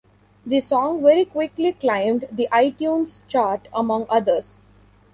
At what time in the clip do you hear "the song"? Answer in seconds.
0.47-1.03